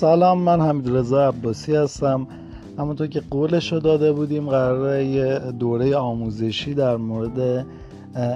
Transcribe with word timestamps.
سلام 0.00 0.38
من 0.38 0.60
حمید 0.60 0.96
رضا 0.96 1.28
عباسی 1.28 1.76
هستم. 1.76 2.26
همونطور 2.78 3.06
که 3.06 3.22
قولش 3.30 3.72
رو 3.72 3.80
داده 3.80 4.12
بودیم 4.12 4.50
قراره 4.50 5.04
یه 5.04 5.38
دوره 5.38 5.96
آموزشی 5.96 6.74
در 6.74 6.96
مورد 6.96 7.66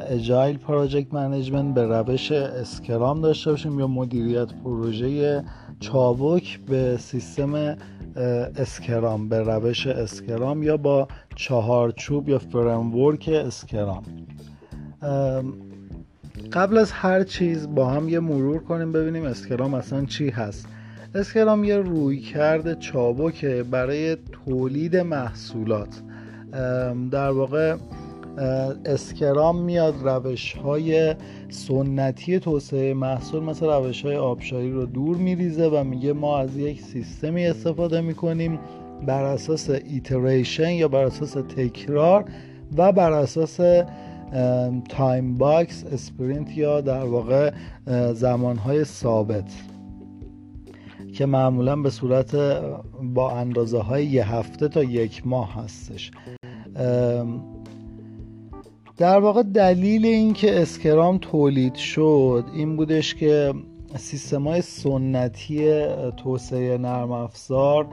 agile 0.08 0.56
project 0.56 1.14
management 1.14 1.74
به 1.74 1.86
روش 1.86 2.32
Scrum 2.32 3.20
داشته 3.20 3.50
باشیم 3.50 3.78
یا 3.80 3.86
مدیریت 3.86 4.48
پروژه 4.64 5.44
چابک 5.80 6.60
به 6.60 6.96
سیستم 6.96 7.76
Scrum 8.56 9.28
به 9.28 9.38
روش 9.38 9.86
Scrum 9.86 10.62
یا 10.62 10.76
با 10.76 11.08
چهارچوب 11.36 12.28
یا 12.28 12.38
framework 12.38 13.30
Scrum. 13.32 14.02
قبل 16.52 16.78
از 16.78 16.92
هر 16.92 17.24
چیز 17.24 17.74
با 17.74 17.86
هم 17.86 18.08
یه 18.08 18.20
مرور 18.20 18.58
کنیم 18.58 18.92
ببینیم 18.92 19.24
Scrum 19.24 19.74
اصلا 19.74 20.04
چی 20.04 20.30
هست. 20.30 20.68
Scrum 21.14 21.64
یه 21.64 21.76
رویکرد 21.76 22.74
چابکه 22.74 23.64
برای 23.70 24.16
تولید 24.16 24.96
محصولات. 24.96 26.02
در 27.10 27.30
واقع 27.30 27.76
Scrum 28.84 29.62
میاد 29.62 29.94
روش 30.02 30.52
های 30.52 31.14
سنتی 31.48 32.38
توسعه 32.38 32.94
محصول 32.94 33.42
مثل 33.42 33.66
روش 33.66 34.04
های 34.04 34.16
آبشاری 34.16 34.72
رو 34.72 34.86
دور 34.86 35.16
میریزه 35.16 35.68
و 35.68 35.84
میگه 35.84 36.12
ما 36.12 36.38
از 36.38 36.56
یک 36.56 36.80
سیستمی 36.80 37.46
استفاده 37.46 38.00
می‌کنیم 38.00 38.58
بر 39.06 39.24
اساس 39.24 39.70
iteration 39.70 40.70
یا 40.70 40.88
بر 40.88 41.04
اساس 41.04 41.32
تکرار 41.32 42.24
و 42.76 42.92
بر 42.92 43.12
اساس 43.12 43.60
time 44.88 45.38
box 45.38 45.84
sprint 45.92 46.56
یا 46.56 46.80
در 46.80 47.04
واقع 47.04 47.52
زمانهای 48.12 48.84
ثابت. 48.84 49.71
که 51.12 51.26
معمولا 51.26 51.76
به 51.76 51.90
صورت 51.90 52.36
با 53.02 53.30
اندازه 53.30 53.78
های 53.78 54.06
یه 54.06 54.34
هفته 54.34 54.68
تا 54.68 54.82
یک 54.82 55.26
ماه 55.26 55.54
هستش. 55.54 56.10
در 58.96 59.18
واقع 59.18 59.42
دلیل 59.42 60.06
اینکه 60.06 60.62
اسکرام 60.62 61.18
تولید 61.18 61.74
شد 61.74 62.44
این 62.54 62.76
بودش 62.76 63.14
که 63.14 63.54
سیستم 63.96 64.48
های 64.48 64.62
سنتی 64.62 65.84
توسعه 66.16 66.78
نرم 66.78 67.12
افزار 67.12 67.86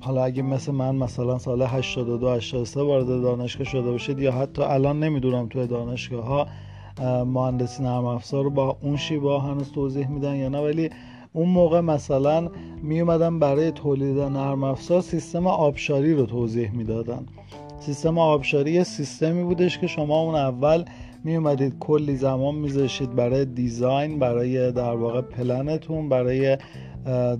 حالا 0.00 0.24
اگه 0.24 0.42
مثل 0.42 0.72
من 0.72 0.96
مثلا 0.96 1.38
سال 1.38 1.62
82 1.62 2.28
83 2.30 2.80
وارد 2.80 3.06
دانشگاه 3.06 3.66
شده 3.66 3.90
باشید 3.90 4.18
یا 4.18 4.32
حتی 4.32 4.62
الان 4.62 5.00
نمی‌دونم 5.00 5.48
توی 5.48 5.66
دانشگاه 5.66 6.24
ها 6.24 6.46
مهندسی 7.24 7.82
نرم 7.82 8.04
افزار 8.04 8.44
رو 8.44 8.50
با 8.50 8.78
اون 8.82 8.96
شیوا 8.96 9.40
هنوز 9.40 9.72
توضیح 9.72 10.08
میدن 10.08 10.34
یا 10.36 10.48
نه 10.48 10.58
ولی 10.58 10.90
اون 11.36 11.48
موقع 11.48 11.80
مثلا 11.80 12.50
می 12.82 13.00
اومدن 13.00 13.38
برای 13.38 13.70
تولید 13.70 14.18
نرم 14.18 14.64
افزار 14.64 15.00
سیستم 15.00 15.46
آبشاری 15.46 16.14
رو 16.14 16.26
توضیح 16.26 16.70
می‌دادن. 16.70 17.26
سیستم 17.80 18.18
آبشاری 18.18 18.72
یه 18.72 18.84
سیستمی 18.84 19.44
بودش 19.44 19.78
که 19.78 19.86
شما 19.86 20.20
اون 20.22 20.34
اول 20.34 20.84
می 21.24 21.36
اومدید 21.36 21.78
کلی 21.80 22.16
زمان 22.16 22.54
میذاشید 22.54 23.14
برای 23.14 23.44
دیزاین 23.44 24.18
برای 24.18 24.72
در 24.72 24.94
واقع 24.94 25.20
پلنتون 25.20 26.08
برای 26.08 26.58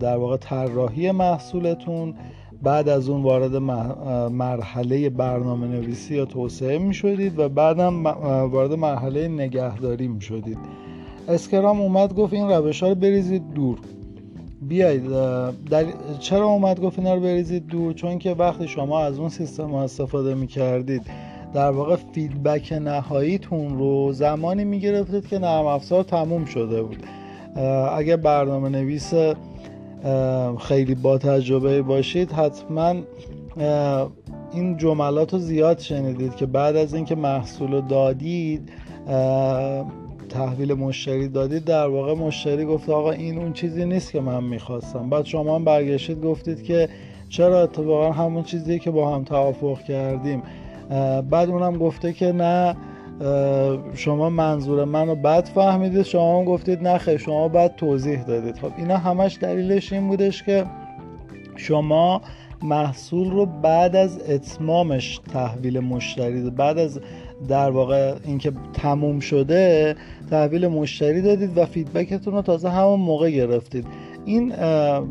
در 0.00 0.16
واقع 0.16 0.36
طراحی 0.36 1.10
محصولتون. 1.10 2.14
بعد 2.62 2.88
از 2.88 3.08
اون 3.08 3.22
وارد 3.22 3.56
مرحله 4.32 5.10
برنامه 5.10 5.66
نویسی 5.66 6.14
یا 6.14 6.24
توسعه 6.24 6.78
می 6.78 6.94
شدید 6.94 7.38
و 7.38 7.48
بعدم 7.48 8.04
وارد 8.46 8.72
مرحله 8.72 9.28
نگهداری 9.28 10.08
می 10.08 10.20
شدید 10.20 10.58
Scrum 11.28 11.80
اومد 11.80 12.14
گفت 12.14 12.32
این 12.32 12.48
روش 12.50 12.82
ها 12.82 12.88
رو 12.88 12.94
بریزید 12.94 13.52
دور. 13.54 13.78
بیایید 14.62 15.10
چرا 16.18 16.46
اومد 16.46 16.80
گفت 16.80 16.98
اینا 16.98 17.14
رو 17.14 17.20
بریزید 17.20 17.66
دور؟ 17.66 17.92
چون 17.92 18.18
که 18.18 18.32
وقتی 18.32 18.68
شما 18.68 19.00
از 19.00 19.18
اون 19.18 19.28
سیستم 19.28 19.70
ها 19.70 19.84
استفاده 19.84 20.34
می 20.34 20.46
کردید 20.46 21.02
در 21.54 21.70
واقع 21.70 21.96
feedback 21.96 22.72
نهاییتون 22.72 23.78
رو 23.78 24.12
زمانی 24.12 24.64
می 24.64 24.80
گرفتید 24.80 25.26
که 25.26 25.38
نرم 25.38 25.66
افزار 25.66 26.02
تموم 26.02 26.44
شده 26.44 26.82
بود. 26.82 27.06
اگر 27.96 28.16
برنامه 28.16 28.68
نویس 28.68 29.12
خیلی 30.58 30.94
با 30.94 31.18
تجربه 31.18 31.82
باشید 31.82 32.32
حتما 32.32 32.94
این 34.52 34.76
جملات 34.76 35.32
رو 35.32 35.38
زیاد 35.38 35.78
شنیدید 35.78 36.36
که 36.36 36.46
بعد 36.46 36.76
از 36.76 36.94
اینکه 36.94 37.14
محصول 37.14 37.80
دادید 37.80 38.68
تحویل 40.36 40.74
مشتری 40.74 41.28
دادید 41.28 41.64
در 41.64 41.86
واقع 41.86 42.14
مشتری 42.14 42.64
گفت 42.64 42.90
آقا 42.90 43.10
این 43.10 43.38
اون 43.38 43.52
چیزی 43.52 43.84
نیست 43.84 44.12
که 44.12 44.20
من 44.20 44.44
می‌خواستم. 44.44 45.10
بعد 45.10 45.24
شما 45.24 45.54
هم 45.54 45.64
برگشتید 45.64 46.22
گفتید 46.22 46.62
که 46.62 46.88
چرا 47.28 47.62
اتفاقا 47.62 48.12
همون 48.12 48.42
چیزی 48.42 48.78
که 48.78 48.90
با 48.90 49.14
هم 49.14 49.24
توافق 49.24 49.82
کردیم. 49.82 50.42
بعد 51.30 51.50
اونم 51.50 51.78
گفته 51.78 52.12
که 52.12 52.32
نه 52.32 52.76
شما 53.94 54.30
منظور 54.30 54.84
منو 54.84 55.14
بد 55.14 55.44
فهمیدید. 55.44 56.02
شما 56.02 56.38
هم 56.38 56.44
گفتید 56.44 56.88
نه 56.88 57.16
شما 57.16 57.48
بد 57.48 57.76
توضیح 57.76 58.22
دادید. 58.22 58.58
خب 58.58 58.70
اینا 58.76 58.96
همش 58.96 59.38
دلیلش 59.40 59.92
این 59.92 60.08
بودش 60.08 60.42
که 60.42 60.64
شما 61.56 62.20
محصول 62.62 63.30
رو 63.30 63.46
بعد 63.46 63.96
از 63.96 64.30
اتمامش 64.30 65.20
تحویل 65.32 65.80
مشتری 65.80 66.50
بعد 66.50 66.78
از 66.78 67.00
در 67.48 67.70
واقع 67.70 68.14
اینکه 68.24 68.52
تموم 68.72 69.20
شده 69.20 69.96
تحویل 70.30 70.66
مشتری 70.68 71.22
دادید 71.22 71.58
و 71.58 71.66
feedback 71.66 72.16
تون 72.16 72.34
رو 72.34 72.42
تازه 72.42 72.68
همون 72.70 73.00
موقع 73.00 73.30
گرفتید. 73.30 73.86
این 74.24 74.48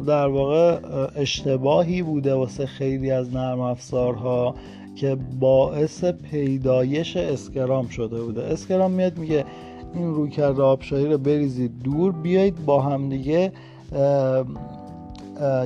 در 0.08 0.28
واقع 0.28 0.80
اشتباهی 1.16 2.02
بوده 2.02 2.34
واسه 2.34 2.66
خیلی 2.66 3.12
از 3.12 3.34
نرم 3.34 3.60
افزارها 3.60 4.56
که 4.96 5.18
باعث 5.40 6.06
پیدایش 6.06 7.18
Scrum 7.18 7.88
شده 7.88 8.22
بوده. 8.22 8.44
Scrum 8.44 8.92
میاد 8.92 9.18
میگه 9.18 9.46
این 9.94 10.14
رویکرد 10.14 10.62
آبشاری 10.62 11.06
رو 11.06 11.18
بریزید 11.18 11.72
دور 11.84 12.12
بیایید 12.12 12.66
با 12.66 12.82
همدیگه 12.82 13.52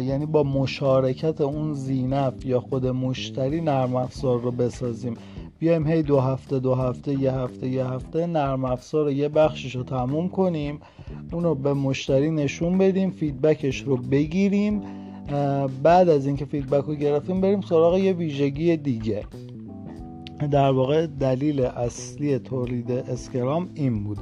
یعنی 0.01 0.25
با 0.25 0.43
مشارکت 0.43 1.41
اون 1.41 1.73
ذی‌نفع 1.73 2.45
یا 2.45 2.59
خود 2.59 2.87
مشتری 2.87 3.61
نرم 3.61 3.95
افزار 3.95 4.41
رو 4.41 4.51
بسازیم. 4.51 5.17
بیایم 5.59 5.87
هی 5.87 6.03
دو 6.03 6.19
هفته 6.19 6.59
دو 6.59 6.75
هفته 6.75 7.21
یه 7.21 7.33
هفته 7.33 7.67
یه 7.67 7.85
هفته 7.85 8.27
نرم 8.27 8.65
افزار 8.65 9.11
یه 9.11 9.29
بخشش 9.29 9.75
رو 9.75 9.83
تموم 9.83 10.29
کنیم. 10.29 10.79
اون 11.31 11.43
رو 11.43 11.55
به 11.55 11.73
مشتری 11.73 12.31
نشون 12.31 12.77
بدیم 12.77 13.11
feedback 13.11 13.67
ش 13.67 13.81
رو 13.81 13.97
بگیریم. 13.97 14.81
بعد 15.83 16.09
از 16.09 16.25
اینکه 16.25 16.45
feedback 16.45 16.85
رو 16.85 16.95
گرفتیم 16.95 17.41
بریم 17.41 17.61
سراغ 17.61 17.97
یه 17.97 18.13
ویژگی 18.13 18.77
دیگه. 18.77 19.23
در 20.51 20.71
واقع 20.71 21.07
دلیل 21.07 21.61
اصلی 21.61 22.39
تولید 22.39 22.91
Scrum 22.91 23.69
این 23.75 24.03
بوده. 24.03 24.21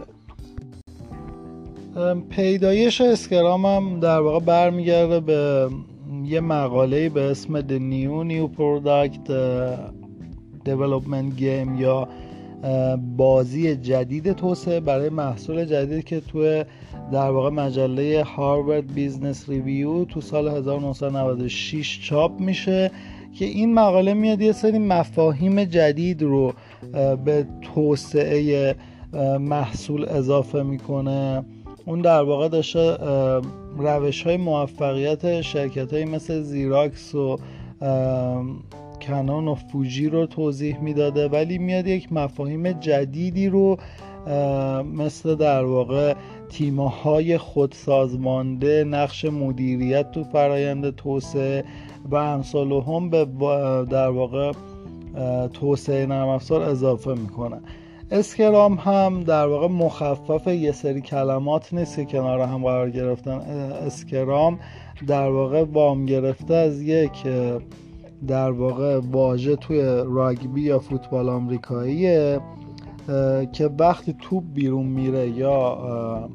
پیدایش 2.29 3.01
Scrum 3.01 3.65
هم 3.65 3.99
در 3.99 4.19
واقع 4.19 4.45
برمیگرده 4.45 5.19
به 5.19 5.69
یه 6.25 6.39
مقاله 6.39 7.09
به 7.09 7.21
اسم 7.21 7.61
The 7.61 7.79
New 7.79 8.31
New 8.31 8.57
Product 8.57 9.31
Development 10.67 11.39
Game 11.39 11.81
یا 11.81 12.07
بازی 13.17 13.75
جدید 13.75 14.33
توسعه 14.33 14.79
برای 14.79 15.09
محصول 15.09 15.65
جدید 15.65 16.03
که 16.03 16.19
توی 16.19 16.63
در 17.11 17.29
واقع 17.29 17.49
مجله 17.49 18.23
Harvard 18.23 18.93
Business 18.93 19.49
Review 19.49 20.05
تو 20.05 20.21
سال 20.21 20.47
1996 20.47 21.99
چاپ 22.03 22.39
میشه 22.39 22.91
که 23.39 23.45
این 23.45 23.73
مقاله 23.73 24.13
میاد 24.13 24.41
یه 24.41 24.51
سری 24.51 24.79
مفاهیم 24.79 25.63
جدید 25.63 26.21
رو 26.21 26.53
به 27.25 27.45
توسعه 27.61 28.75
محصول 29.39 30.05
اضافه 30.09 30.63
می‌کنه. 30.63 31.45
اون 31.85 32.01
در 32.01 32.23
واقع 32.23 32.47
داشته 32.47 32.97
روش 33.77 34.23
های 34.23 34.37
موفقیت 34.37 35.41
شرکت 35.41 35.93
های 35.93 36.05
مثل 36.05 36.41
زیراکس 36.41 37.15
و 37.15 37.37
کنان 39.07 39.47
و 39.47 39.55
فوجی 39.55 40.09
رو 40.09 40.25
توضیح 40.25 40.79
می‌داده 40.79 41.27
ولی 41.27 41.57
میاد 41.57 41.87
یک 41.87 42.13
مفاهیم 42.13 42.71
جدیدی 42.71 43.49
رو 43.49 43.77
مثل 44.83 45.35
در 45.35 45.63
واقع 45.63 46.13
تیمهای 46.49 47.37
خودسازمانده 47.37 48.83
نقش 48.83 49.25
مدیریت 49.25 50.11
تو 50.11 50.23
فرایند 50.23 50.95
توسعه 50.95 51.63
و 52.09 52.15
امثال 52.15 52.71
هم 52.71 53.09
به 53.09 53.25
در 53.89 54.09
واقع 54.09 54.51
توسعه 55.53 56.05
نرم 56.05 56.27
افزار 56.27 56.61
اضافه 56.61 57.13
می‌کنه 57.13 57.57
اسکرام 58.11 58.73
هم 58.73 59.23
در 59.23 59.47
واقع 59.47 59.67
مخفف 59.67 60.47
یه 60.47 60.71
سری 60.71 61.01
کلمات 61.01 61.73
نیست 61.73 61.95
که 61.95 62.05
کنار 62.05 62.41
هم 62.41 62.63
قرار 62.63 62.89
گرفتن. 62.89 63.31
اسکرام 63.87 64.59
در 65.07 65.29
واقع 65.29 65.63
وام 65.63 66.05
گرفته 66.05 66.53
از 66.53 66.81
یک 66.81 67.11
در 68.27 68.51
واقع 68.51 68.99
واژه 69.11 69.55
توی 69.55 69.81
راگبی 70.05 70.61
یا 70.61 70.79
فوتبال 70.79 71.29
آمریکاییه 71.29 72.39
که 73.53 73.69
وقتی 73.79 74.15
توپ 74.21 74.43
بیرون 74.53 74.85
میره 74.85 75.29
یا 75.29 76.29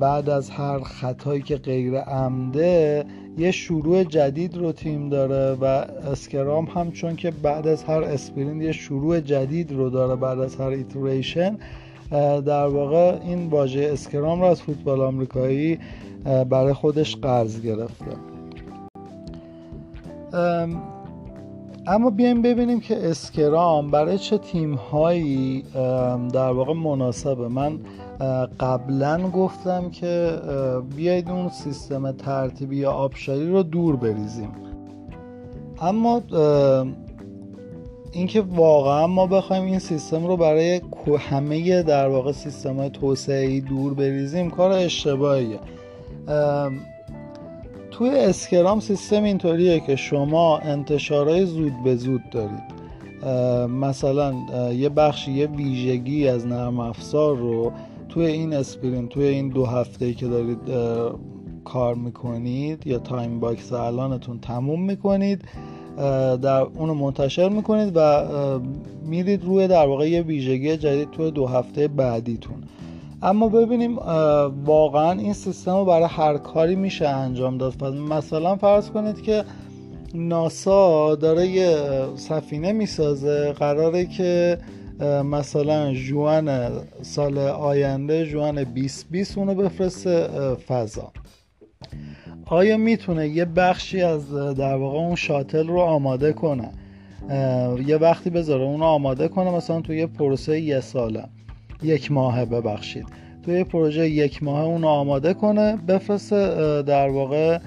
بعد 0.00 0.30
از 0.30 0.50
هر 0.50 0.80
خطایی 0.80 1.42
که 1.42 1.56
غیر 1.56 1.98
عمده 1.98 3.04
یه 3.38 3.50
شروع 3.50 4.04
جدید 4.04 4.56
رو 4.56 4.72
تیم 4.72 5.08
داره 5.08 5.58
و 5.60 5.64
Scrum 6.12 6.64
هم 6.64 6.90
چون 6.90 7.16
که 7.16 7.30
بعد 7.30 7.66
از 7.66 7.84
هر 7.84 8.02
sprint 8.02 8.62
یه 8.62 8.72
شروع 8.72 9.20
جدید 9.20 9.72
رو 9.72 9.90
داره 9.90 10.16
بعد 10.16 10.38
از 10.38 10.56
هر 10.56 10.68
iteration. 10.68 11.58
در 12.46 12.66
واقع 12.66 13.18
این 13.24 13.46
واژه 13.46 13.90
Scrum 13.92 14.40
رو 14.40 14.46
از 14.46 14.62
فوتبال 14.62 15.00
آمریکایی 15.00 15.78
برای 16.24 16.72
خودش 16.72 17.16
قرض 17.16 17.60
گرفته. 17.60 18.31
اما 21.86 22.10
بیایم 22.10 22.42
ببینیم 22.42 22.80
که 22.80 23.10
Scrum 23.10 23.90
برای 23.90 24.18
چه 24.18 24.38
تیم 24.38 24.74
هایی 24.74 25.64
در 26.32 26.50
واقع 26.50 26.72
مناسبه. 26.72 27.48
من 27.48 27.78
قبلا 28.60 29.30
گفتم 29.30 29.90
که 29.90 30.38
بیاید 30.96 31.30
اون 31.30 31.48
سیستم 31.48 32.12
ترتیبی 32.12 32.76
یا 32.76 32.92
آبشاری 32.92 33.50
رو 33.50 33.62
دور 33.62 33.96
بریزیم. 33.96 34.52
اما 35.80 36.22
اینکه 38.12 38.40
واقعا 38.40 39.06
ما 39.06 39.26
بخوایم 39.26 39.64
این 39.64 39.78
سیستم 39.78 40.26
رو 40.26 40.36
برای 40.36 40.80
همه 41.18 41.82
در 41.82 42.08
واقع 42.08 42.32
سیستم 42.32 42.76
های 42.76 42.90
توسعه 42.90 43.60
دور 43.60 43.94
بریزیم 43.94 44.50
کار 44.50 44.72
اشتباهیه. 44.72 45.58
توی 47.92 48.10
اسکرام 48.10 48.80
سیستم 48.80 49.22
اینطوریه 49.22 49.80
که 49.80 49.96
شما 49.96 50.58
انتشارهای 50.58 51.46
زود 51.46 51.72
به 51.84 51.96
زود 51.96 52.22
دارید. 52.30 52.82
مثلا 53.68 54.34
یه 54.72 54.88
بخشی 54.88 55.32
یه 55.32 55.46
ویژگی 55.46 56.28
از 56.28 56.46
نرم 56.46 56.80
افزار 56.80 57.36
رو 57.36 57.72
توی 58.08 58.26
این 58.26 58.52
sprint 58.52 59.08
توی 59.08 59.24
این 59.24 59.48
دو 59.48 59.66
هفته 59.66 60.14
که 60.14 60.26
دارید 60.26 60.58
کار 61.64 61.94
می‌کنید 61.94 62.86
یا 62.86 62.98
time 62.98 63.40
box 63.40 63.72
الانتون 63.72 64.38
تموم 64.38 64.82
می‌کنید 64.82 65.44
در 66.42 66.60
اونو 66.60 66.94
منتشر 66.94 67.48
می‌کنید 67.48 67.92
و 67.94 68.24
میرید 69.06 69.44
روی 69.44 69.68
در 69.68 69.86
واقع 69.86 70.10
یه 70.10 70.22
ویژگی 70.22 70.76
جدید 70.76 71.10
توی 71.10 71.30
دو 71.30 71.46
هفته 71.46 71.88
بعدیتون. 71.88 72.56
اما 73.22 73.48
ببینیم 73.48 73.98
واقعا 74.64 75.12
این 75.12 75.32
سیستم 75.32 75.76
رو 75.76 75.84
برای 75.84 76.08
هر 76.10 76.38
کاری 76.38 76.76
میشه 76.76 77.08
انجام 77.08 77.58
داد. 77.58 77.84
مثلا 77.94 78.56
فرض 78.56 78.90
کنید 78.90 79.22
که 79.22 79.44
ناسا 80.14 81.14
داره 81.14 81.46
یه 81.46 81.76
سفینه 82.16 82.72
می‌سازه 82.72 83.52
قراره 83.52 84.06
که 84.06 84.58
مثلا 85.24 85.94
جوان 85.94 86.70
سال 87.02 87.38
آینده 87.38 88.26
جوان 88.26 88.64
2020 88.64 89.38
اونو 89.38 89.54
بفرسته 89.54 90.28
فضا. 90.54 91.12
آیا 92.46 92.76
می‌تونه 92.76 93.28
یه 93.28 93.44
بخشی 93.44 94.02
از 94.02 94.34
در 94.34 94.76
واقع 94.76 94.98
اون 94.98 95.14
شاتل 95.14 95.66
رو 95.66 95.80
آماده 95.80 96.32
کنه؟ 96.32 96.70
یه 97.86 97.96
وقتی 97.96 98.30
بذاره 98.30 98.64
اونو 98.64 98.84
آماده 98.84 99.28
کنه 99.28 99.50
مثلا 99.50 99.80
توی 99.80 99.98
یه 99.98 100.06
پروسه 100.06 100.60
یه 100.60 100.80
ساله. 100.80 101.24
یک 101.82 102.12
ماهه 102.12 102.44
ببخشید. 102.44 103.06
توی 103.42 103.64
پروژه 103.64 104.08
یک 104.08 104.42
ماه 104.42 104.64
اونو 104.64 104.86
آماده 104.86 105.34
کنه 105.34 105.76
بفرسته 105.88 106.82
در 106.82 107.08
واقع 107.08 107.58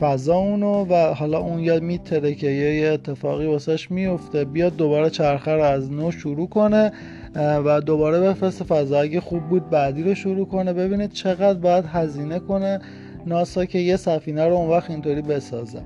فضا 0.00 0.36
اونو 0.36 0.84
و 0.84 1.14
حالا 1.14 1.38
اون 1.38 1.60
یا 1.60 1.80
میتره 1.80 2.34
که 2.34 2.50
یه 2.50 2.90
اتفاقی 2.90 3.46
واسش 3.46 3.90
میفته 3.90 4.44
بیاد 4.44 4.76
دوباره 4.76 5.10
چرخه 5.10 5.50
رو 5.50 5.62
از 5.62 5.92
نو 5.92 6.10
شروع 6.10 6.48
کنه 6.48 6.92
و 7.34 7.80
دوباره 7.80 8.20
بفرسته 8.20 8.64
فضا. 8.64 9.00
اگه 9.00 9.20
خوب 9.20 9.42
بود 9.42 9.70
بعدی 9.70 10.02
رو 10.02 10.14
شروع 10.14 10.46
کنه. 10.46 10.72
ببینید 10.72 11.12
چقدر 11.12 11.58
باید 11.58 11.84
هزینه 11.84 12.38
کنه 12.38 12.80
ناسا 13.26 13.64
که 13.64 13.78
یه 13.78 13.96
سفینه 13.96 14.46
رو 14.46 14.54
اون 14.54 14.70
وقت 14.70 14.90
اینطوری 14.90 15.22
بسازه. 15.22 15.82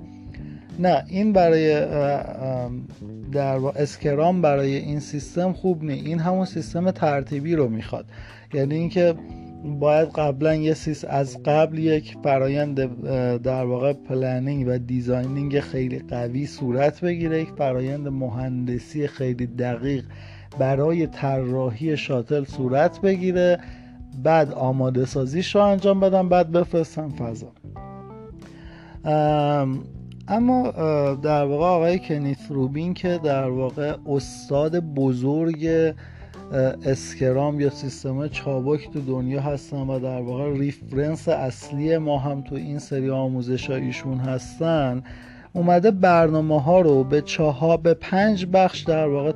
نه 0.79 1.05
این 1.09 1.33
برای 1.33 1.81
در 3.33 3.57
اسکرام 3.57 4.43
برای 4.43 4.77
این 4.77 5.01
سیستم 5.01 5.53
خوب 5.53 5.85
نی 5.85 5.93
این 5.93 6.19
همون 6.19 6.45
سیستم 6.45 6.91
ترتیبی 6.91 7.55
رو 7.55 7.69
می‌خواد. 7.69 8.05
یعنی 8.55 8.75
اینکه 8.75 9.15
باید 9.81 10.09
قبلا 10.09 10.55
یه 10.55 10.75
سیس 10.75 11.05
از 11.09 11.43
قبل 11.43 11.79
یک 11.79 12.17
فرایند 12.25 13.03
در 13.43 13.65
واقع 13.65 13.93
planning 13.93 14.67
و 14.69 14.79
designing 14.79 15.61
خیلی 15.61 15.99
قوی 15.99 16.47
صورت 16.47 17.01
بگیره. 17.01 17.43
یک 17.43 17.49
فرایند 17.59 18.09
مهندسی 18.09 19.07
خیلی 19.07 19.47
دقیق 19.47 20.05
برای 20.59 21.07
طراحی 21.07 21.97
شاتل 21.97 22.45
صورت 22.45 23.01
بگیره. 23.01 23.59
بعد 24.23 24.53
آماده 24.53 25.05
سازیش 25.05 25.55
رو 25.55 25.63
انجام 25.63 26.01
بدم 26.01 26.29
بعد 26.29 26.53
بفرستم 26.53 27.09
فضا. 27.11 27.53
اما 30.29 30.71
در 31.23 31.45
واقع 31.45 31.65
آقای 31.65 31.99
کنیت 31.99 32.39
روبین 32.49 32.95
که 32.95 33.21
در 33.25 33.49
واقع 33.49 33.97
استاد 34.07 34.81
بزرگ 34.81 35.95
Scrum 36.87 37.61
یا 37.61 37.71
سیستم 37.71 38.29
چابک 38.29 38.91
تو 38.93 39.01
دنیا 39.01 39.41
هستن 39.41 39.77
و 39.77 39.99
در 39.99 40.21
واقع 40.21 40.59
reference 40.59 41.29
اصلی 41.29 41.99
ما 41.99 42.19
هم 42.19 42.43
تو 42.43 42.55
این 42.55 42.79
سری 42.79 43.11
آموزش 43.11 43.71
ایشون 43.71 44.19
هستن 44.19 45.03
اومده 45.53 45.91
برنامه 45.91 46.63
ها 46.63 46.81
رو 46.81 47.05
به 47.05 47.23
چهار 47.23 47.77
به 47.77 47.95
پنج 47.95 48.47
بخش 48.53 48.81
در 48.81 49.09
واقع 49.09 49.33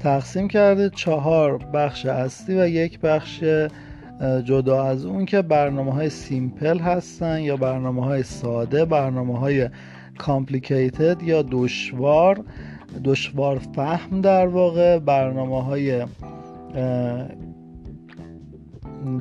تقسیم 0.00 0.48
کرده. 0.48 0.90
چهار 0.90 1.58
بخش 1.58 2.06
اصلی 2.06 2.60
و 2.60 2.68
یک 2.68 3.00
بخش 3.00 3.44
جدا 4.44 4.84
از 4.84 5.04
اون 5.04 5.24
که 5.24 5.42
برنامه 5.42 5.92
های 5.92 6.10
simple 6.10 6.78
هستن 6.78 7.40
یا 7.40 7.56
برنامه 7.56 8.04
های 8.04 8.22
ساده 8.22 8.84
برنامه 8.84 9.38
های 9.38 9.68
complicated 10.18 11.22
یا 11.22 11.44
دشوار 11.50 12.44
دشوار 13.04 13.58
فهم 13.58 14.20
در 14.20 14.46
واقع 14.46 14.98
برنامه 14.98 15.64
های 15.64 16.04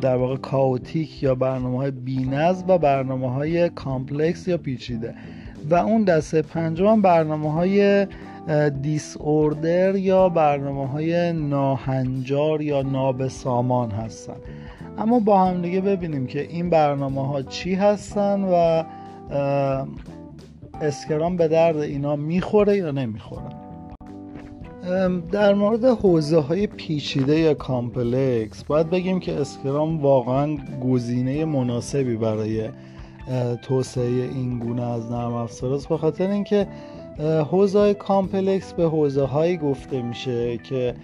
در 0.01 0.15
واقع 0.15 0.35
chaotic 0.35 1.23
یا 1.23 1.35
برنامه 1.35 1.77
های 1.77 1.91
بی‌نظم 1.91 2.63
و 2.67 2.77
برنامه 2.77 3.33
های 3.33 3.69
complex 3.69 4.47
یا 4.47 4.57
پیچیده. 4.57 5.15
و 5.69 5.75
اون 5.75 6.03
دسته 6.03 6.41
پنجم 6.41 7.01
برنامه 7.01 7.53
های 7.53 8.07
disorder 8.81 9.95
یا 9.95 10.29
برنامه 10.29 10.87
های 10.87 11.33
ناهنجار 11.33 12.61
یا 12.61 12.81
نابسامان 12.81 13.91
هستن. 13.91 14.35
اما 14.97 15.19
با 15.19 15.45
هم 15.45 15.61
دیگه 15.61 15.81
ببینیم 15.81 16.27
که 16.27 16.41
این 16.41 16.69
برنامه 16.69 17.27
ها 17.27 17.41
چی 17.41 17.75
هستن 17.75 18.43
و 18.43 18.83
Scrum 20.81 21.37
به 21.37 21.47
درد 21.47 21.77
اینا 21.77 22.15
می‌خوره 22.15 22.77
یا 22.77 22.91
نمی‌خوره. 22.91 23.49
در 25.31 25.53
مورد 25.53 25.85
حوزه 25.85 26.39
های 26.39 26.67
پیچیده 26.67 27.39
یا 27.39 27.53
complex 27.53 28.63
باید 28.63 28.89
بگیم 28.89 29.19
که 29.19 29.41
Scrum 29.41 30.01
واقعا 30.01 30.57
گزینه 30.83 31.45
مناسبی 31.45 32.15
برای 32.15 32.69
توسعه 33.61 34.03
این 34.05 34.59
گونه 34.59 34.83
از 34.83 35.11
نرم 35.11 35.33
افزار 35.33 35.73
است 35.73 35.87
به 35.87 36.31
اینکه 36.31 36.67
حوزه 37.19 37.93
complex 37.93 38.73
به 38.73 38.83
حوزه 38.83 39.23
هایی 39.23 39.57
گفته 39.57 40.01
میشه 40.01 40.57
که 40.57 40.95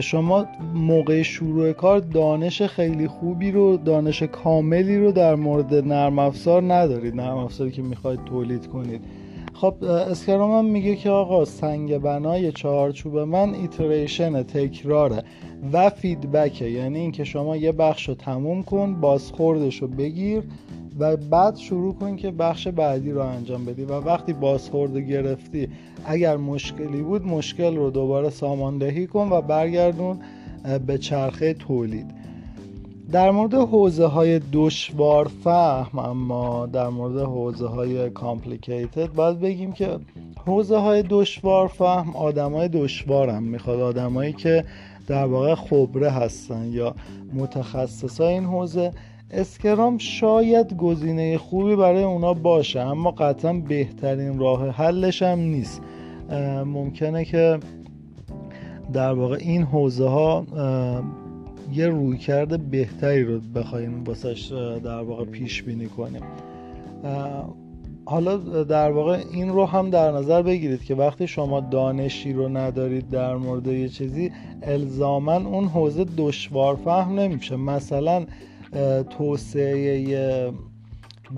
شما 0.00 0.46
موقع 0.74 1.22
شروع 1.22 1.72
کار 1.72 1.98
دانش 1.98 2.62
خیلی 2.62 3.08
خوبی 3.08 3.50
رو 3.50 3.76
دانش 3.76 4.22
کاملی 4.22 4.98
رو 4.98 5.12
در 5.12 5.34
مورد 5.34 5.74
نرم 5.74 6.18
افزار 6.18 6.62
ندارید 6.62 7.14
نرم 7.14 7.36
افزاری 7.36 7.70
که 7.70 7.82
می‌خواید 7.82 8.24
تولید 8.24 8.66
کنید. 8.66 9.00
خب 9.54 9.84
Scrum 9.84 10.58
هم 10.58 10.64
میگه 10.64 10.96
که 10.96 11.10
آقا 11.10 11.44
سنگ 11.44 11.98
بنای 11.98 12.52
چهارچوب 12.52 13.18
من 13.18 13.54
iteration 13.54 14.42
تکراره 14.42 15.22
و 15.72 15.90
feedback 15.90 16.54
ه. 16.54 16.70
یعنی 16.70 16.98
اینکه 16.98 17.24
شما 17.24 17.56
یه 17.56 17.72
بخش 17.72 18.08
رو 18.08 18.14
تموم 18.14 18.62
کن 18.62 19.00
بازخوردش 19.00 19.82
رو 19.82 19.88
بگیر 19.88 20.42
و 20.98 21.16
بعد 21.16 21.56
شروع 21.56 21.94
کن 21.94 22.16
که 22.16 22.30
بخش 22.30 22.68
بعدی 22.68 23.10
رو 23.10 23.20
انجام 23.20 23.64
بدی 23.64 23.84
و 23.84 23.92
وقتی 23.92 24.32
بازخورد 24.32 24.96
گرفتی 24.96 25.68
اگر 26.04 26.36
مشکلی 26.36 27.02
بود 27.02 27.26
مشکل 27.26 27.76
رو 27.76 27.90
دوباره 27.90 28.30
ساماندهی 28.30 29.06
کن 29.06 29.28
و 29.32 29.40
برگردون 29.40 30.18
به 30.86 30.98
چرخه 30.98 31.54
تولید. 31.54 32.24
در 33.12 33.30
مورد 33.30 33.54
حوزه 33.54 34.06
های 34.06 34.40
دشوار 34.52 35.30
فهم 35.44 35.98
اما 35.98 36.66
در 36.66 36.88
مورد 36.88 37.18
حوزه 37.18 37.66
های 37.66 38.10
complicated 38.10 39.12
باید 39.12 39.40
بگیم 39.40 39.72
که 39.72 39.98
حوزه 40.46 40.76
های 40.76 41.04
دشوار 41.08 41.68
فهم 41.68 42.16
آدم 42.16 42.52
های 42.52 42.68
دشوار 42.68 43.28
هم 43.28 43.42
می‌خواد 43.42 43.80
آدمایی 43.80 44.32
که 44.32 44.64
در 45.06 45.24
واقع 45.24 45.54
خبره 45.54 46.10
هستن 46.10 46.68
یا 46.72 46.94
متخصص 47.34 48.20
این 48.20 48.44
حوزه 48.44 48.92
اسکرام 49.30 49.98
شاید 49.98 50.76
گزینه 50.76 51.38
خوبی 51.38 51.76
برای 51.76 52.02
اونا 52.02 52.34
باشه 52.34 52.80
اما 52.80 53.10
قطعا 53.10 53.52
بهترین 53.52 54.38
راه 54.38 54.68
حلش 54.70 55.22
هم 55.22 55.38
نیست. 55.38 55.82
ممکنه 56.64 57.24
که 57.24 57.58
در 58.92 59.12
واقع 59.12 59.36
این 59.40 59.62
حوزه 59.62 60.08
ها 60.08 60.46
یه 61.72 61.86
رویکرد 61.86 62.70
بهتری 62.70 63.24
رو 63.24 63.40
بخوایم 63.54 64.04
واسش 64.04 64.52
در 64.84 65.00
واقع 65.00 65.24
پیش 65.24 65.62
بینی 65.62 65.86
کنیم 65.86 66.22
حالا 68.06 68.36
در 68.64 68.90
واقع 68.90 69.22
این 69.32 69.48
رو 69.48 69.66
هم 69.66 69.90
در 69.90 70.12
نظر 70.12 70.42
بگیرید 70.42 70.84
که 70.84 70.94
وقتی 70.94 71.26
شما 71.26 71.60
دانشی 71.60 72.32
رو 72.32 72.48
ندارید 72.48 73.10
در 73.10 73.36
مورد 73.36 73.66
یه 73.66 73.88
چیزی 73.88 74.32
الزاما 74.62 75.36
اون 75.36 75.64
حوزه 75.64 76.04
دشوار 76.16 76.76
فهم 76.76 77.20
نمیشه. 77.20 77.56
مثلا 77.56 78.26
توسعه 79.10 80.52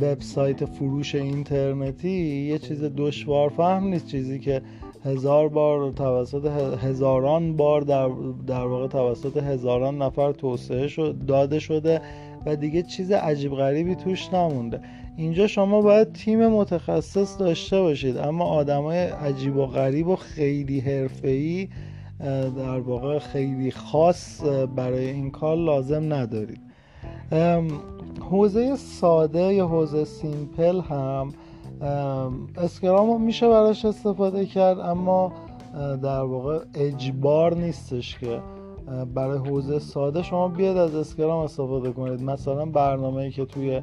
وبسایت 0.00 0.64
فروش 0.64 1.14
اینترنتی 1.14 2.46
یه 2.50 2.58
چیز 2.58 2.84
دشوار 2.96 3.48
فهم 3.48 3.84
نیست 3.84 4.06
چیزی 4.06 4.38
که 4.38 4.62
هزار 5.04 5.48
بار 5.48 5.92
توسط 5.92 6.46
هزاران 6.82 7.56
بار 7.56 7.80
در, 7.80 8.08
در 8.46 8.66
واقع 8.66 8.86
توسط 8.86 9.36
هزاران 9.36 10.02
نفر 10.02 10.32
توسعه 10.32 10.88
شد 10.88 11.16
داده 11.26 11.58
شده 11.58 12.00
و 12.46 12.56
دیگه 12.56 12.82
چیز 12.82 13.12
عجیب 13.12 13.52
غریبی 13.52 13.94
توش 13.94 14.32
نمونده. 14.34 14.80
اینجا 15.16 15.46
شما 15.46 15.80
باید 15.82 16.12
تیم 16.12 16.48
متخصص 16.48 17.38
داشته 17.40 17.80
باشید 17.80 18.16
اما 18.16 18.44
آدمای 18.44 18.98
عجیب 18.98 19.56
و 19.56 19.66
غریب 19.66 20.08
و 20.08 20.16
خیلی 20.16 20.80
حرفه‌ای 20.80 21.68
در 22.56 22.80
واقع 22.80 23.18
خیلی 23.18 23.70
خاص 23.70 24.42
برای 24.76 25.06
این 25.06 25.30
کار 25.30 25.56
لازم 25.56 26.12
ندارید. 26.12 26.65
حوزه 28.30 28.76
ساده 28.76 29.54
یا 29.54 29.66
حوزه 29.66 30.04
سیمپل 30.04 30.80
هم 30.80 31.32
اسکرام 32.56 33.22
میشه 33.22 33.48
براش 33.48 33.84
استفاده 33.84 34.46
کرد 34.46 34.80
اما 34.80 35.32
در 36.02 36.20
واقع 36.20 36.58
اجبار 36.74 37.54
نیستش 37.54 38.18
که 38.18 38.40
برای 39.14 39.38
حوزه 39.38 39.78
ساده 39.78 40.22
شما 40.22 40.48
بیاید 40.48 40.76
از 40.76 40.94
Scrum 40.94 41.44
استفاده 41.44 41.92
کنید. 41.92 42.22
مثلا 42.22 42.64
برنامه 42.66 43.30
که 43.30 43.44
توی 43.44 43.80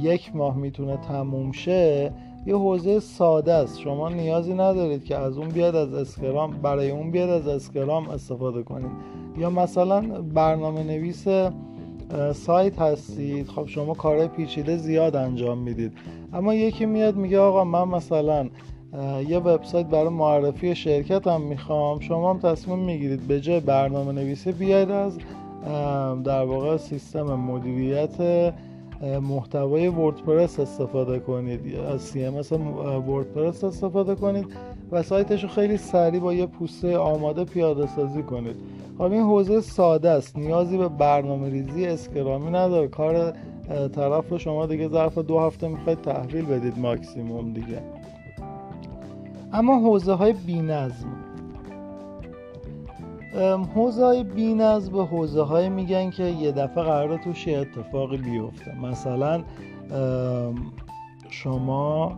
یک 0.00 0.36
ماه 0.36 0.56
می‌تونه 0.56 0.96
تموم 0.96 1.52
شه 1.52 2.12
یه 2.46 2.56
حوزه 2.56 3.00
ساده 3.00 3.52
است. 3.52 3.80
شما 3.80 4.08
نیازی 4.08 4.54
ندارید 4.54 5.04
که 5.04 5.16
از 5.16 5.38
اون 5.38 5.48
بیاید 5.48 5.76
از 5.76 5.94
Scrum 5.94 6.50
برای 6.50 6.90
اون 6.90 7.10
بیاید 7.10 7.30
از 7.30 7.48
Scrum 7.48 8.08
استفاده 8.08 8.62
کنید. 8.62 8.90
یا 9.38 9.50
مثلا 9.50 10.00
برنامه 10.34 10.82
نویس 10.82 11.26
سایت 12.32 12.78
هستید. 12.78 13.48
خب 13.48 13.66
شما 13.66 13.94
کارهای 13.94 14.28
پیچیده 14.28 14.76
زیاد 14.76 15.16
انجام 15.16 15.58
می‌دید. 15.58 15.92
اما 16.32 16.54
یکی 16.54 16.86
میاد 16.86 17.16
میگه 17.16 17.38
آقا 17.38 17.64
من 17.64 17.88
مثلا 17.88 18.48
یه 19.28 19.38
وبسایت 19.38 19.86
برای 19.86 20.08
معرفی 20.08 20.74
شرکتم 20.74 21.40
می‌خوام. 21.40 22.00
شما 22.00 22.30
هم 22.30 22.38
تصمیم 22.38 22.78
می‌گیرید 22.78 23.20
به 23.20 23.40
جای 23.40 23.60
برنامه 23.60 24.12
نویسی 24.12 24.52
بیاید 24.52 24.90
از 24.90 25.18
در 26.24 26.44
واقع 26.44 26.76
سیستم 26.76 27.22
مدیریت 27.22 28.16
محتوای 29.22 29.88
وردپرس 29.88 30.60
استفاده 30.60 31.18
کنید. 31.18 31.60
از 31.76 32.12
CMS 32.12 32.52
وردپرس 33.08 33.64
استفاده 33.64 34.14
کنید 34.14 34.46
و 34.92 35.02
سایتش 35.02 35.42
رو 35.42 35.48
خیلی 35.48 35.76
سریع 35.76 36.20
با 36.20 36.34
یه 36.34 36.46
پوسته 36.46 36.98
آماده 36.98 37.44
پیاده 37.44 37.86
سازی 37.86 38.22
کنید. 38.22 38.56
خب 38.98 39.12
این 39.12 39.22
حوزه 39.22 39.60
ساده 39.60 40.10
است. 40.10 40.38
نیازی 40.38 40.78
به 40.78 40.88
برنامه 40.88 41.50
ریزی 41.50 41.86
اسکرامی 41.86 42.50
نداره. 42.50 42.88
کار 42.88 43.32
طرف 43.94 44.28
رو 44.28 44.38
شما 44.38 44.66
دیگه 44.66 44.88
ظرف 44.88 45.18
دو 45.18 45.38
هفته 45.40 45.68
می‌خواید 45.68 46.00
تحویل 46.00 46.44
بدید 46.44 46.78
ماکسیموم 46.78 47.52
دیگه. 47.52 47.82
اما 49.52 49.78
حوزه 49.78 50.12
های 50.12 50.32
بی 50.32 50.60
نظم 50.60 51.06
حوزه 53.74 54.04
های 54.04 54.24
بی 54.24 54.54
نظم 54.54 54.92
به 54.92 55.04
حوزه 55.04 55.42
های 55.42 55.68
میگن 55.68 56.10
که 56.10 56.24
یه 56.24 56.52
دفعه 56.52 56.84
قرار 56.84 57.18
توش 57.18 57.46
یه 57.46 57.58
اتفاقی 57.58 58.16
بیفته. 58.16 58.78
مثلا 58.82 59.42
شما 61.30 62.12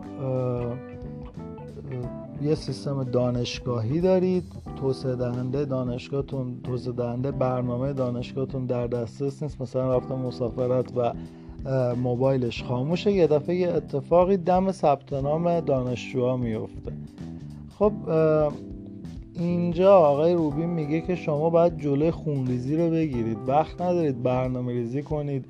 یه 2.43 2.55
سیستم 2.55 3.03
دانشگاهی 3.03 4.01
دارید 4.01 4.43
توسعه 4.75 5.15
دهنده 5.15 5.65
دانشگاهتون 5.65 6.61
توسعه 6.63 6.93
دهنده 6.93 7.31
برنامه 7.31 7.93
دانشگاهتون 7.93 8.65
در 8.65 8.87
دسترس 8.87 9.43
نیست 9.43 9.61
مثلا 9.61 9.97
رفتن 9.97 10.15
مسافرت 10.15 10.97
و 10.97 11.13
موبایلش 11.95 12.63
خاموشه 12.63 13.11
یه 13.11 13.27
دفعه 13.27 13.55
یه 13.55 13.69
اتفاقی 13.69 14.37
دم 14.37 14.71
ثبت 14.71 15.13
نام 15.13 15.59
دانشجوها 15.59 16.37
میفته. 16.37 16.91
خب 17.79 17.93
اینجا 19.33 19.95
آقای 19.95 20.33
روبین 20.33 20.69
میگه 20.69 21.01
که 21.01 21.15
شما 21.15 21.49
باید 21.49 21.77
جلوی 21.77 22.11
خونریزی 22.11 22.77
رو 22.77 22.89
بگیرید 22.89 23.37
وقت 23.47 23.81
ندارید 23.81 24.23
برنامه 24.23 24.73
ریزی 24.73 25.03
کنید. 25.03 25.45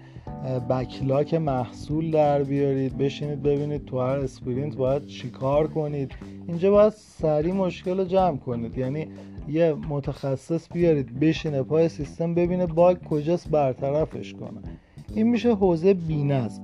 بکلاک 0.69 1.33
محصول 1.33 2.11
در 2.11 2.43
بیارید 2.43 2.97
بشینید 2.97 3.43
ببینید 3.43 3.85
تو 3.85 3.99
هر 3.99 4.17
اسپرینت 4.17 4.75
باید 4.75 5.05
چیکار 5.05 5.67
کنید. 5.67 6.11
اینجا 6.47 6.71
باید 6.71 6.93
سریع 6.95 7.53
مشکل 7.53 7.97
رو 7.97 8.05
جمع 8.05 8.37
کنید. 8.37 8.77
یعنی 8.77 9.07
یه 9.47 9.73
متخصص 9.89 10.67
بیارید 10.73 11.19
بشینه 11.19 11.63
پای 11.63 11.89
سیستم 11.89 12.33
ببینه 12.33 12.65
باگ 12.65 12.97
کجاست 13.09 13.49
برطرفش 13.49 14.33
کنه. 14.33 14.61
این 15.15 15.27
میشه 15.27 15.55
حوزه 15.55 15.93
بینظم. 15.93 16.63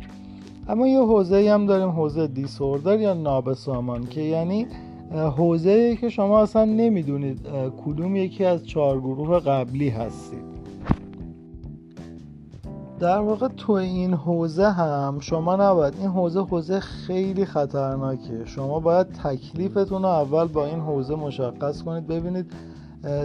اما 0.70 0.88
یه 0.88 1.00
حوزه 1.00 1.52
هم 1.52 1.66
داریم 1.66 1.90
حوزه 1.90 2.28
دیسوردر 2.28 3.00
یا 3.00 3.14
نابسامان 3.14 4.06
که 4.06 4.22
یعنی 4.22 4.68
حوزه 5.12 5.96
که 5.96 6.10
شما 6.10 6.42
اصلا 6.42 6.66
نمی‌دونید 6.66 7.40
کدوم 7.86 8.16
یکی 8.16 8.46
از 8.46 8.68
چهار 8.68 9.00
گروه 9.00 9.40
قبلی 9.40 9.90
هستید. 9.90 10.57
در 13.00 13.20
واقع 13.20 13.48
تو 13.48 13.72
این 13.72 14.14
حوزه 14.14 14.72
هم 14.72 15.20
شما 15.20 15.56
نباید 15.56 15.94
این 16.00 16.10
حوزه 16.10 16.42
حوزه 16.42 16.80
خیلی 16.80 17.46
خطرناکه. 17.46 18.46
شما 18.46 18.80
باید 18.80 19.08
تکلیفتون 19.08 20.02
رو 20.02 20.08
اول 20.08 20.48
با 20.48 20.66
این 20.66 20.80
حوزه 20.80 21.16
مشخص 21.16 21.84
کنید 21.84 22.08
ببینید 22.08 22.52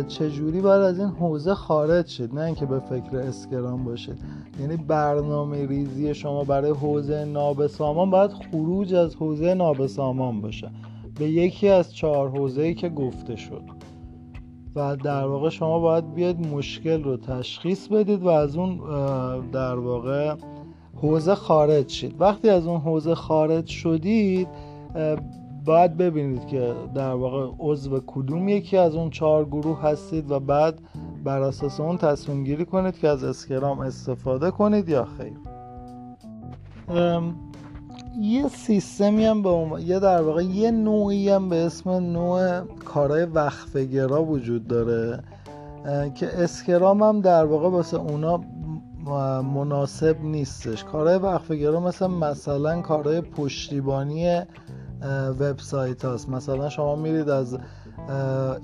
چجوری 0.09 0.61
باید 0.61 0.83
از 0.83 0.99
این 0.99 1.09
حوزه 1.09 1.55
خارج 1.55 2.07
شد 2.07 2.35
نه 2.35 2.41
اینکه 2.41 2.67
به 2.67 2.79
فکر 2.79 3.17
اسکرام 3.17 3.85
باشید. 3.85 4.19
یعنی 4.61 4.77
برنامه 4.77 5.67
ریزی 5.67 6.15
شما 6.15 6.45
برای 6.45 6.71
حوزه 6.71 7.25
نابسامان 7.25 8.11
باید 8.11 8.31
خروج 8.31 8.95
از 8.95 9.15
حوزه 9.15 9.55
نابسامان 9.55 10.41
باشه. 10.41 10.71
به 11.19 11.29
یکی 11.29 11.69
از 11.69 11.95
چهار 11.95 12.31
حوزه‌ای 12.31 12.75
که 12.75 12.89
گفته 12.89 13.37
شد. 13.37 13.63
و 14.75 14.97
در 14.97 15.27
واقع 15.27 15.49
شما 15.49 15.79
باید 15.79 16.15
بیاید 16.15 16.47
مشکل 16.47 17.03
رو 17.03 17.17
تشخیص 17.17 17.89
بدید 17.89 18.23
و 18.23 18.29
از 18.29 18.57
اون 18.57 18.81
در 19.53 19.75
واقع 19.75 20.35
حوزه 20.95 21.35
خارج 21.35 21.89
شید. 21.89 22.21
وقتی 22.21 22.49
از 22.49 22.67
اون 22.67 22.81
حوزه 22.81 23.15
خارج 23.15 23.67
شدید 23.67 24.49
باید 25.65 25.97
ببینید 25.97 26.47
که 26.47 26.75
در 26.95 27.13
واقع 27.13 27.55
عضو 27.59 28.01
کدوم 28.07 28.49
یکی 28.49 28.77
از 28.77 28.95
اون 28.95 29.11
چهار 29.11 29.45
گروه 29.45 29.83
هستید 29.83 30.31
و 30.31 30.41
بعد 30.41 30.81
بر 31.25 31.43
اساس 31.43 31.81
اون 31.81 31.97
تصمیم 31.97 32.45
گیری 32.45 32.65
کنید 32.65 32.99
که 32.99 33.09
از 33.09 33.25
اسکرام 33.25 33.81
استفاده 33.81 34.51
کنید 34.51 34.89
یا 34.89 35.05
خیر. 35.05 35.33
یه 38.21 38.49
سیستمی 38.49 39.25
هم 39.25 39.43
به 39.43 39.83
یه 39.83 39.99
در 39.99 40.23
واقع 40.23 40.43
یه 40.43 40.71
نوعی 40.71 41.29
هم 41.29 41.49
به 41.49 41.57
اسم 41.57 41.91
نوع 41.91 42.61
کارهای 42.61 43.25
وقفگرا 43.25 44.25
وجود 44.25 44.69
داره 44.69 45.23
که 46.15 46.43
اسکرام 46.43 47.03
هم 47.03 47.21
در 47.21 47.45
واقع 47.45 47.69
واسه 47.69 47.97
اونا 47.97 48.41
مناسب 49.43 50.17
نیستش. 50.23 50.85
کارهای 50.85 51.19
وقفگرا 51.19 51.81
مثل 51.81 52.07
مثلا 52.07 52.81
کارهای 52.81 53.21
پشتیبانی 53.21 54.41
وبسایت 55.41 56.05
هاست. 56.05 56.29
مثلا 56.29 56.69
شما 56.69 56.97
میرید 56.97 57.29
از 57.29 57.59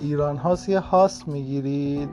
ایران 0.01 0.37
هاست 0.37 0.69
یه 0.69 0.79
host 0.79 1.29
می‌گیرید. 1.29 2.09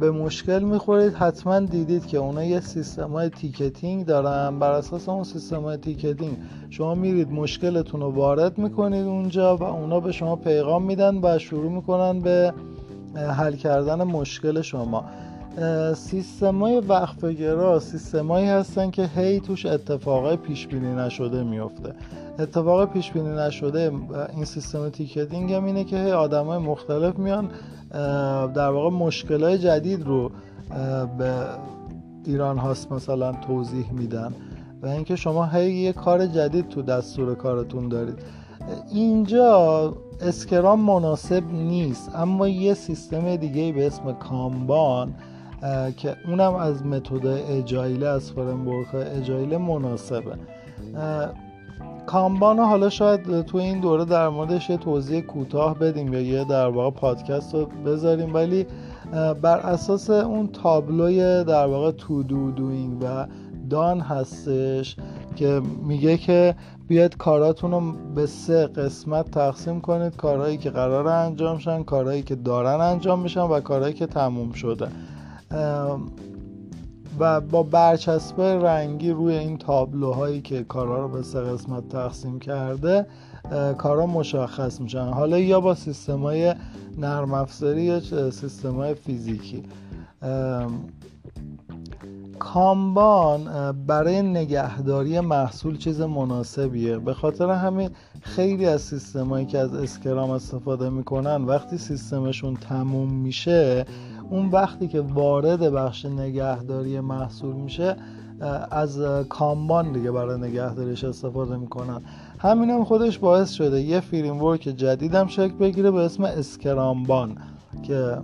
به 0.00 0.10
مشکل 0.10 0.58
می‌خورید. 0.58 1.14
حتما 1.14 1.60
دیدید 1.60 2.06
که 2.06 2.18
اونا 2.18 2.44
یه 2.44 2.60
سیستم 2.60 3.10
های 3.10 3.28
ticketing 3.28 4.06
دارن. 4.06 4.58
بر 4.58 4.72
اساس 4.72 5.08
اون 5.08 5.24
سیستم 5.24 5.62
های 5.62 5.76
ticketing 5.76 6.36
شما 6.70 6.94
میرید 6.94 7.32
مشکلتون 7.32 8.00
رو 8.00 8.10
وارد 8.10 8.58
می‌کنید 8.58 9.06
اونجا 9.06 9.56
و 9.56 9.62
اونا 9.62 10.00
به 10.00 10.12
شما 10.12 10.36
پیغام 10.36 10.82
میدن 10.82 11.20
و 11.22 11.38
شروع 11.38 11.72
می‌کنن 11.72 12.20
به 12.20 12.54
حل 13.14 13.56
کردن 13.56 14.02
مشکل 14.02 14.62
شما. 14.62 15.04
سیستم 15.94 16.60
های 16.60 16.80
وقفه 16.80 17.32
گرا 17.32 17.80
سیستم 17.80 18.28
هایی 18.28 18.46
هستن 18.46 18.90
که 18.90 19.10
هی 19.16 19.40
توش 19.40 19.66
اتفاقای 19.66 20.36
پیش 20.36 20.66
بینی 20.66 20.94
نشده 20.94 21.42
میفته. 21.42 21.94
اتفاق 22.38 22.92
پیش 22.92 23.12
بینی 23.12 23.36
نشده 23.36 23.92
این 24.34 24.44
سیستم 24.44 24.88
ticketing 24.88 25.52
هم 25.52 25.64
اینه 25.64 25.84
که 25.84 25.96
هی 25.96 26.12
آدم 26.12 26.58
مختلف 26.58 27.18
میان 27.18 27.50
در 28.52 28.68
واقع 28.68 28.90
مشکل 28.90 29.44
های 29.44 29.58
جدید 29.58 30.06
رو 30.06 30.30
به 31.18 31.34
ایران 32.24 32.58
هاست 32.58 32.92
مثلا 32.92 33.32
توضیح 33.32 33.92
میدن 33.92 34.34
و 34.82 34.86
اینکه 34.86 35.16
شما 35.16 35.46
هی 35.46 35.72
یه 35.72 35.92
کار 35.92 36.26
جدید 36.26 36.68
تو 36.68 36.82
دستور 36.82 37.34
کارتون 37.34 37.88
دارید. 37.88 38.18
اینجا 38.92 39.94
Scrum 40.20 40.80
مناسب 40.80 41.42
نیست 41.52 42.10
اما 42.14 42.48
یه 42.48 42.74
سیستم 42.74 43.36
دیگه 43.36 43.72
به 43.72 43.86
اسم 43.86 44.12
Kanban 44.12 45.14
که 45.96 46.16
اونم 46.26 46.54
از 46.54 46.86
متد 46.86 47.26
Agile 47.26 47.94
ه 47.94 48.08
از 48.08 48.32
framework 48.32 48.94
Agile 48.94 49.47
ه 49.47 49.58
مناسبه. 49.58 50.36
کامبان 52.06 52.58
حالا 52.58 52.88
شاید 52.88 53.42
تو 53.42 53.58
این 53.58 53.80
دوره 53.80 54.04
در 54.04 54.28
موردش 54.28 54.70
یه 54.70 54.76
توضیح 54.76 55.20
کوتاه 55.20 55.78
بدیم 55.78 56.12
یا 56.12 56.20
یه 56.20 56.44
در 56.44 56.66
واقع 56.66 56.96
پادکست 56.96 57.54
رو 57.54 57.66
بذاریم 57.66 58.34
ولی 58.34 58.66
بر 59.42 59.58
اساس 59.58 60.10
اون 60.10 60.48
تابلوی 60.48 61.44
در 61.44 61.66
واقع 61.66 61.90
تو 61.90 62.22
دو 62.22 62.50
دوینگ 62.50 63.02
و 63.02 63.26
دان 63.70 64.00
هستش 64.00 64.96
که 65.36 65.62
میگه 65.86 66.16
که 66.16 66.54
بیاید 66.88 67.16
کاراتون 67.16 67.70
رو 67.70 67.92
به 68.14 68.26
سه 68.26 68.66
قسمت 68.66 69.30
تقسیم 69.30 69.80
کنید. 69.80 70.16
کارهایی 70.16 70.56
که 70.56 70.70
قرار 70.70 71.08
انجام 71.08 71.58
شن 71.58 71.82
کارهایی 71.82 72.22
که 72.22 72.34
دارن 72.34 72.80
انجام 72.80 73.20
میشن 73.20 73.40
و 73.40 73.60
کارهایی 73.60 73.94
که 73.94 74.06
تموم 74.06 74.52
شده. 74.52 74.88
و 77.18 77.40
با 77.40 77.62
برچسب 77.62 78.40
رنگی 78.40 79.10
روی 79.10 79.34
این 79.34 79.58
تابلوهایی 79.58 80.40
که 80.40 80.64
کارا 80.64 81.02
رو 81.02 81.08
به 81.08 81.22
سه 81.22 81.40
قسمت 81.40 81.88
تقسیم 81.88 82.38
کرده 82.38 83.06
کارا 83.78 84.06
مشخص 84.06 84.80
میشن. 84.80 85.08
حالا 85.08 85.38
یا 85.38 85.60
با 85.60 85.74
سیستم 85.74 86.18
های 86.18 86.54
نرم 86.98 87.34
افزاری 87.34 87.82
یا 87.82 88.30
سیستم 88.30 88.74
های 88.74 88.94
فیزیکی. 88.94 89.62
کامبان 92.38 93.72
برای 93.86 94.22
نگهداری 94.22 95.20
محصول 95.20 95.78
چیز 95.78 96.00
مناسبیه. 96.00 96.98
به 96.98 97.14
خاطر 97.14 97.50
همین 97.50 97.90
خیلی 98.22 98.66
از 98.66 98.80
سیستمایی 98.80 99.46
که 99.46 99.58
از 99.58 99.74
اسکرام 99.74 100.30
استفاده 100.30 100.88
می‌کنن 100.88 101.44
وقتی 101.44 101.78
سیستمشون 101.78 102.54
تموم 102.54 103.12
میشه 103.12 103.84
اون 104.30 104.48
وقتی 104.50 104.88
که 104.88 105.00
وارد 105.00 105.60
بخش 105.60 106.04
نگهداری 106.04 107.00
محصول 107.00 107.54
میشه 107.54 107.96
از 108.70 109.00
کامبان 109.28 109.92
دیگه 109.92 110.10
برای 110.10 110.40
نگهداریش 110.40 111.04
استفاده 111.04 111.56
می‌کنن. 111.56 112.00
همین 112.38 112.70
هم 112.70 112.84
خودش 112.84 113.18
باعث 113.18 113.50
شده 113.50 113.80
یه 113.80 114.00
فیلم 114.00 114.42
ورک 114.42 114.60
جدیدم 114.60 115.26
شکل 115.26 115.54
بگیره 115.54 115.90
به 115.90 116.00
اسم 116.00 116.24
اسکرامبان 116.24 117.36
که 117.82 118.18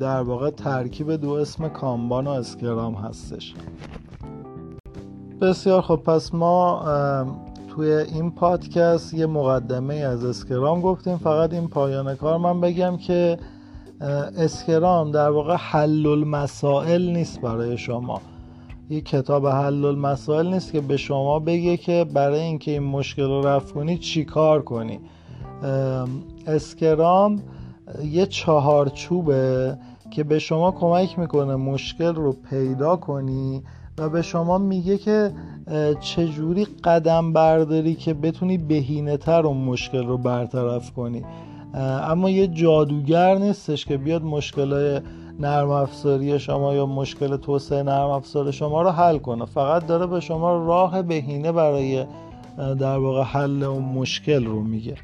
در 0.00 0.20
واقع 0.20 0.50
ترکیب 0.50 1.16
دو 1.16 1.30
اسم 1.30 1.68
کامبان 1.68 2.26
و 2.26 2.30
اسکرام 2.30 2.94
هستش. 2.94 3.54
بسیار 5.40 5.82
خب 5.82 5.96
پس 5.96 6.34
ما 6.34 6.82
توی 7.68 7.92
این 7.92 8.30
پادکست 8.30 9.14
یه 9.14 9.26
مقدمه 9.26 9.94
از 9.94 10.24
اسکرام 10.24 10.80
گفتیم. 10.80 11.16
فقط 11.16 11.52
این 11.52 11.68
پایان 11.68 12.14
کار 12.14 12.38
من 12.38 12.60
بگم 12.60 12.96
که 12.96 13.38
اسکرام 14.00 15.10
در 15.10 15.30
واقع 15.30 15.56
حل 15.56 16.06
المسائل 16.06 17.10
نیست 17.10 17.40
برای 17.40 17.78
شما. 17.78 18.20
یه 18.90 19.00
کتاب 19.00 19.46
حل 19.46 19.84
المسائل 19.84 20.46
نیست 20.46 20.72
که 20.72 20.80
به 20.80 20.96
شما 20.96 21.38
بگه 21.38 21.76
که 21.76 22.06
برای 22.14 22.40
اینکه 22.40 22.70
این 22.70 22.82
مشکل 22.82 23.22
رو 23.22 23.46
رفت 23.46 23.74
کنی 23.74 23.98
چی 23.98 24.24
کار 24.24 24.62
کنی. 24.62 25.00
اسکرام 26.46 27.42
یه 28.04 28.26
چهارچوبه 28.26 29.78
که 30.10 30.24
به 30.24 30.38
شما 30.38 30.70
کمک 30.70 31.18
می‌کنه 31.18 31.56
مشکل 31.56 32.14
رو 32.14 32.36
پیدا 32.50 32.96
کنی 32.96 33.62
و 33.98 34.08
به 34.08 34.22
شما 34.22 34.58
میگه 34.58 34.98
که 34.98 35.32
چجوری 36.00 36.66
قدم 36.84 37.32
برداری 37.32 37.94
که 37.94 38.14
بتونی 38.14 38.58
بهینه 38.58 39.16
تر 39.16 39.46
اون 39.46 39.56
مشکل 39.56 40.06
رو 40.06 40.18
برطرف 40.18 40.92
کنی. 40.92 41.24
اما 41.74 42.30
یه 42.30 42.46
جادوگر 42.46 43.34
نیستش 43.34 43.84
که 43.84 43.96
بیاد 43.96 44.22
مشکل 44.22 45.00
نرم 45.40 45.70
افزاری 45.70 46.38
شما 46.38 46.74
یا 46.74 46.86
مشکل 46.86 47.36
توسعه 47.36 47.82
نرم 47.82 48.10
افزار 48.10 48.50
شما 48.50 48.82
رو 48.82 48.90
حل 48.90 49.18
کنه. 49.18 49.44
فقط 49.44 49.86
داره 49.86 50.06
به 50.06 50.20
شما 50.20 50.66
راه 50.66 51.02
بهینه 51.02 51.52
برای 51.52 52.06
در 52.56 52.98
واقع 52.98 53.22
حل 53.22 53.62
اون 53.62 53.84
مشکل 53.84 54.44
رو 54.44 54.62
میگه. 54.62 54.94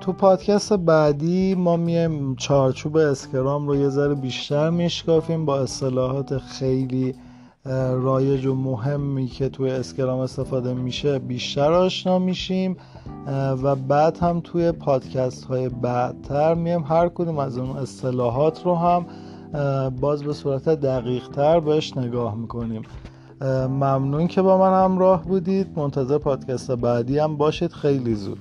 تو 0.00 0.12
پادکست 0.12 0.72
بعدی 0.72 1.54
ما 1.54 1.76
میایم 1.76 2.36
چارچوب 2.36 2.96
اسکرام 2.96 3.68
رو 3.68 3.76
یه 3.76 3.88
ذره 3.88 4.14
بیشتر 4.14 4.70
میشکافیم 4.70 5.44
با 5.44 5.60
اصطلاحات 5.60 6.38
خیلی 6.38 7.14
رایج 8.02 8.46
و 8.46 8.54
مهمی 8.54 9.26
که 9.26 9.48
توی 9.48 9.70
اسکرام 9.70 10.18
استفاده 10.18 10.74
میشه 10.74 11.18
بیشتر 11.18 11.72
آشنا 11.72 12.18
میشیم. 12.18 12.76
و 13.62 13.74
بعد 13.74 14.18
هم 14.18 14.40
توی 14.40 14.72
پادکست 14.72 15.44
های 15.44 15.68
بعدتر 15.68 16.54
میایم. 16.54 16.84
هر 16.84 17.08
کدوم 17.08 17.38
از 17.38 17.58
اون 17.58 17.76
اصطلاحات 17.76 18.64
رو 18.64 18.74
هم 18.74 19.06
باز 20.00 20.22
به 20.22 20.32
صورت 20.32 20.68
دقیق 20.68 21.28
تر 21.28 21.60
بهش 21.60 21.96
نگاه 21.96 22.34
می‌کنیم. 22.34 22.82
ممنون 23.68 24.26
که 24.26 24.42
با 24.42 24.58
من 24.58 24.84
همراه 24.84 25.24
بودید. 25.24 25.78
منتظر 25.78 26.18
پادکست 26.18 26.70
بعدی 26.70 27.18
هم 27.18 27.36
باشید. 27.36 27.72
خیلی 27.72 28.14
زود. 28.14 28.38